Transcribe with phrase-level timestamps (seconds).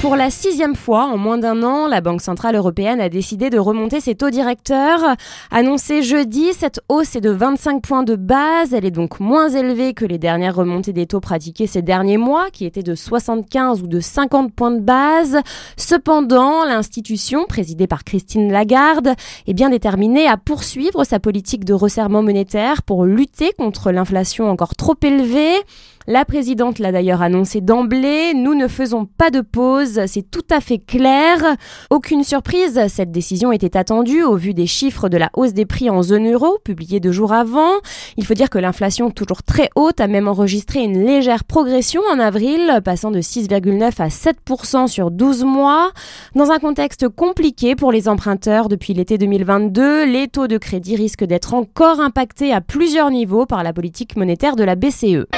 [0.00, 3.58] Pour la sixième fois en moins d'un an, la Banque Centrale Européenne a décidé de
[3.58, 5.16] remonter ses taux directeurs.
[5.50, 8.72] Annoncée jeudi, cette hausse est de 25 points de base.
[8.72, 12.48] Elle est donc moins élevée que les dernières remontées des taux pratiquées ces derniers mois,
[12.52, 15.38] qui étaient de 75 ou de 50 points de base.
[15.76, 19.14] Cependant, l'institution, présidée par Christine Lagarde,
[19.48, 24.76] est bien déterminée à poursuivre sa politique de resserrement monétaire pour lutter contre l'inflation encore
[24.76, 25.56] trop élevée.
[26.10, 30.62] La présidente l'a d'ailleurs annoncé d'emblée, nous ne faisons pas de pause, c'est tout à
[30.62, 31.36] fait clair.
[31.90, 35.90] Aucune surprise, cette décision était attendue au vu des chiffres de la hausse des prix
[35.90, 37.72] en zone euro publiés deux jours avant.
[38.16, 42.18] Il faut dire que l'inflation toujours très haute a même enregistré une légère progression en
[42.18, 45.90] avril, passant de 6,9 à 7% sur 12 mois.
[46.34, 51.24] Dans un contexte compliqué pour les emprunteurs depuis l'été 2022, les taux de crédit risquent
[51.24, 55.37] d'être encore impactés à plusieurs niveaux par la politique monétaire de la BCE.